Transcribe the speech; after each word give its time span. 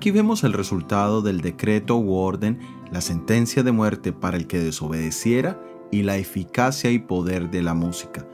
Aquí 0.00 0.12
vemos 0.12 0.44
el 0.44 0.54
resultado 0.54 1.20
del 1.20 1.42
decreto 1.42 1.98
u 1.98 2.14
orden, 2.14 2.58
la 2.90 3.02
sentencia 3.02 3.62
de 3.62 3.70
muerte 3.70 4.14
para 4.14 4.38
el 4.38 4.46
que 4.46 4.58
desobedeciera 4.58 5.60
y 5.90 6.04
la 6.04 6.16
eficacia 6.16 6.90
y 6.90 7.00
poder 7.00 7.50
de 7.50 7.60
la 7.60 7.74
música. 7.74 8.26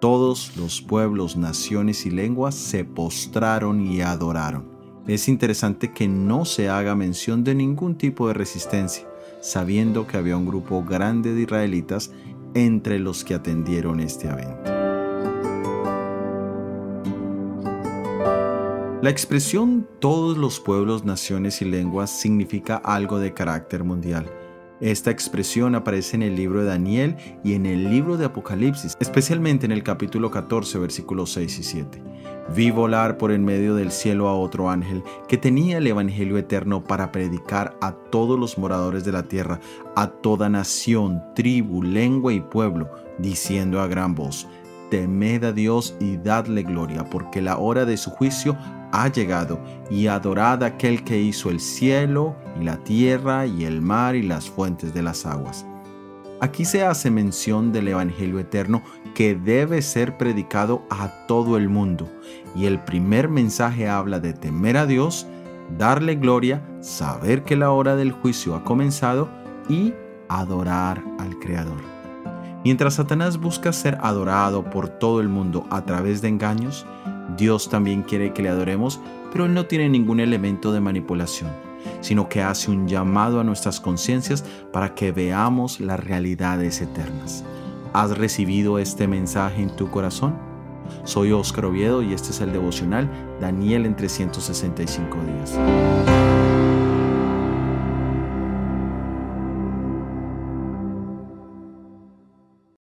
Todos 0.00 0.56
los 0.56 0.82
pueblos, 0.82 1.36
naciones 1.36 2.06
y 2.06 2.10
lenguas 2.10 2.56
se 2.56 2.84
postraron 2.84 3.86
y 3.86 4.00
adoraron. 4.00 4.64
Es 5.06 5.28
interesante 5.28 5.92
que 5.92 6.08
no 6.08 6.44
se 6.44 6.68
haga 6.68 6.96
mención 6.96 7.44
de 7.44 7.54
ningún 7.54 7.94
tipo 7.94 8.26
de 8.26 8.34
resistencia, 8.34 9.06
sabiendo 9.40 10.08
que 10.08 10.16
había 10.16 10.36
un 10.36 10.44
grupo 10.44 10.82
grande 10.82 11.34
de 11.34 11.42
israelitas 11.42 12.10
entre 12.54 12.98
los 12.98 13.22
que 13.22 13.34
atendieron 13.34 14.00
este 14.00 14.26
evento. 14.26 14.71
La 19.02 19.10
expresión 19.10 19.88
todos 19.98 20.38
los 20.38 20.60
pueblos, 20.60 21.04
naciones 21.04 21.60
y 21.60 21.64
lenguas 21.64 22.08
significa 22.08 22.76
algo 22.76 23.18
de 23.18 23.34
carácter 23.34 23.82
mundial. 23.82 24.30
Esta 24.80 25.10
expresión 25.10 25.74
aparece 25.74 26.14
en 26.14 26.22
el 26.22 26.36
libro 26.36 26.60
de 26.60 26.66
Daniel 26.66 27.16
y 27.42 27.54
en 27.54 27.66
el 27.66 27.90
libro 27.90 28.16
de 28.16 28.26
Apocalipsis, 28.26 28.96
especialmente 29.00 29.66
en 29.66 29.72
el 29.72 29.82
capítulo 29.82 30.30
14, 30.30 30.78
versículos 30.78 31.32
6 31.32 31.58
y 31.58 31.62
7. 31.64 32.02
Vi 32.54 32.70
volar 32.70 33.18
por 33.18 33.32
en 33.32 33.44
medio 33.44 33.74
del 33.74 33.90
cielo 33.90 34.28
a 34.28 34.38
otro 34.38 34.70
ángel 34.70 35.02
que 35.26 35.36
tenía 35.36 35.78
el 35.78 35.86
Evangelio 35.88 36.38
eterno 36.38 36.84
para 36.84 37.10
predicar 37.10 37.76
a 37.80 37.90
todos 37.90 38.38
los 38.38 38.56
moradores 38.56 39.04
de 39.04 39.10
la 39.10 39.24
tierra, 39.24 39.58
a 39.96 40.06
toda 40.06 40.48
nación, 40.48 41.20
tribu, 41.34 41.82
lengua 41.82 42.32
y 42.32 42.40
pueblo, 42.40 42.88
diciendo 43.18 43.80
a 43.80 43.88
gran 43.88 44.14
voz, 44.14 44.46
temed 44.92 45.42
a 45.42 45.52
Dios 45.52 45.96
y 46.00 46.18
dadle 46.18 46.64
gloria, 46.64 47.08
porque 47.08 47.40
la 47.40 47.56
hora 47.56 47.86
de 47.86 47.96
su 47.96 48.10
juicio 48.10 48.58
ha 48.92 49.08
llegado, 49.08 49.58
y 49.90 50.06
adorad 50.08 50.62
a 50.62 50.66
aquel 50.66 51.02
que 51.02 51.18
hizo 51.18 51.48
el 51.48 51.60
cielo 51.60 52.36
y 52.60 52.64
la 52.64 52.76
tierra 52.76 53.46
y 53.46 53.64
el 53.64 53.80
mar 53.80 54.16
y 54.16 54.22
las 54.22 54.50
fuentes 54.50 54.92
de 54.92 55.00
las 55.00 55.24
aguas. 55.24 55.64
Aquí 56.42 56.66
se 56.66 56.84
hace 56.84 57.10
mención 57.10 57.72
del 57.72 57.88
Evangelio 57.88 58.38
eterno 58.38 58.82
que 59.14 59.34
debe 59.34 59.80
ser 59.80 60.18
predicado 60.18 60.82
a 60.90 61.26
todo 61.26 61.56
el 61.56 61.70
mundo, 61.70 62.06
y 62.54 62.66
el 62.66 62.78
primer 62.78 63.30
mensaje 63.30 63.88
habla 63.88 64.20
de 64.20 64.34
temer 64.34 64.76
a 64.76 64.84
Dios, 64.84 65.26
darle 65.78 66.16
gloria, 66.16 66.62
saber 66.82 67.44
que 67.44 67.56
la 67.56 67.70
hora 67.70 67.96
del 67.96 68.12
juicio 68.12 68.54
ha 68.54 68.62
comenzado 68.62 69.30
y 69.70 69.94
adorar 70.28 71.02
al 71.18 71.38
Creador. 71.38 72.01
Mientras 72.64 72.94
Satanás 72.94 73.38
busca 73.38 73.72
ser 73.72 73.98
adorado 74.00 74.64
por 74.64 74.88
todo 74.88 75.20
el 75.20 75.28
mundo 75.28 75.66
a 75.70 75.84
través 75.84 76.22
de 76.22 76.28
engaños, 76.28 76.86
Dios 77.36 77.68
también 77.68 78.02
quiere 78.02 78.32
que 78.32 78.42
le 78.42 78.50
adoremos, 78.50 79.00
pero 79.32 79.46
Él 79.46 79.54
no 79.54 79.66
tiene 79.66 79.88
ningún 79.88 80.20
elemento 80.20 80.72
de 80.72 80.80
manipulación, 80.80 81.50
sino 82.00 82.28
que 82.28 82.40
hace 82.40 82.70
un 82.70 82.86
llamado 82.86 83.40
a 83.40 83.44
nuestras 83.44 83.80
conciencias 83.80 84.44
para 84.72 84.94
que 84.94 85.10
veamos 85.10 85.80
las 85.80 85.98
realidades 85.98 86.80
eternas. 86.80 87.44
¿Has 87.92 88.16
recibido 88.16 88.78
este 88.78 89.08
mensaje 89.08 89.60
en 89.60 89.74
tu 89.74 89.90
corazón? 89.90 90.34
Soy 91.04 91.32
Óscar 91.32 91.64
Oviedo 91.64 92.00
y 92.02 92.12
este 92.12 92.30
es 92.30 92.40
el 92.40 92.52
devocional 92.52 93.10
Daniel 93.40 93.86
en 93.86 93.96
365 93.96 95.18
días. 95.24 96.21